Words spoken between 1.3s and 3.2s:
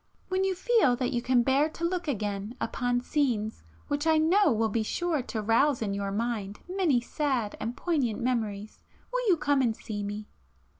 bear to look again upon